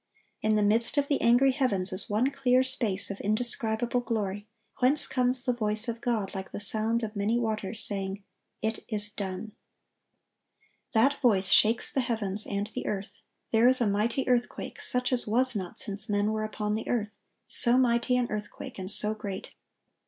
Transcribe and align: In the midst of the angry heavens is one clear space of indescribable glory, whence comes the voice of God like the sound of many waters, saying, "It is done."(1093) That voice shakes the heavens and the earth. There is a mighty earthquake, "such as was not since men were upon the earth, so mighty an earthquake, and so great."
In 0.41 0.55
the 0.55 0.63
midst 0.63 0.97
of 0.97 1.07
the 1.09 1.21
angry 1.21 1.51
heavens 1.51 1.93
is 1.93 2.09
one 2.09 2.31
clear 2.31 2.63
space 2.63 3.11
of 3.11 3.19
indescribable 3.21 3.99
glory, 3.99 4.47
whence 4.79 5.05
comes 5.05 5.45
the 5.45 5.53
voice 5.53 5.87
of 5.87 6.01
God 6.01 6.33
like 6.33 6.49
the 6.49 6.59
sound 6.59 7.03
of 7.03 7.15
many 7.15 7.37
waters, 7.37 7.83
saying, 7.83 8.23
"It 8.63 8.79
is 8.89 9.11
done."(1093) 9.11 9.51
That 10.93 11.21
voice 11.21 11.49
shakes 11.49 11.91
the 11.91 12.01
heavens 12.01 12.47
and 12.47 12.65
the 12.73 12.87
earth. 12.87 13.19
There 13.51 13.67
is 13.67 13.79
a 13.79 13.85
mighty 13.85 14.27
earthquake, 14.27 14.81
"such 14.81 15.13
as 15.13 15.27
was 15.27 15.55
not 15.55 15.77
since 15.77 16.09
men 16.09 16.31
were 16.31 16.43
upon 16.45 16.73
the 16.73 16.87
earth, 16.89 17.19
so 17.45 17.77
mighty 17.77 18.17
an 18.17 18.25
earthquake, 18.31 18.79
and 18.79 18.89
so 18.89 19.13
great." 19.13 19.53